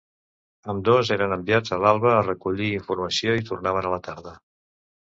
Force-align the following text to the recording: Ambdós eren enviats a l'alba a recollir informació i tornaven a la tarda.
Ambdós 0.71 1.11
eren 1.17 1.35
enviats 1.35 1.75
a 1.77 1.79
l'alba 1.85 2.15
a 2.15 2.25
recollir 2.31 2.73
informació 2.81 3.39
i 3.43 3.49
tornaven 3.55 3.91
a 3.93 3.97
la 3.97 4.05
tarda. 4.13 4.39